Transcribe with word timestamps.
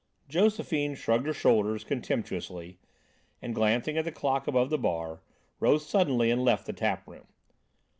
Josephine 0.27 0.95
shrugged 0.95 1.27
her 1.27 1.31
shoulders 1.33 1.83
contemptuously, 1.83 2.79
and, 3.39 3.53
glancing 3.53 3.99
at 3.99 4.03
the 4.05 4.11
clock 4.11 4.47
above 4.47 4.71
the 4.71 4.79
bar, 4.79 5.21
rose 5.59 5.85
suddenly 5.85 6.31
and 6.31 6.43
left 6.43 6.65
the 6.65 6.73
tap 6.73 7.07
room. 7.07 7.27